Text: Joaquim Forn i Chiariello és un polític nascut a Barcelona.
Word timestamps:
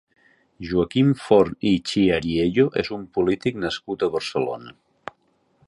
Joaquim 0.69 1.11
Forn 1.25 1.59
i 1.71 1.73
Chiariello 1.91 2.65
és 2.85 2.89
un 2.97 3.03
polític 3.19 3.61
nascut 3.67 4.07
a 4.07 4.11
Barcelona. 4.17 4.75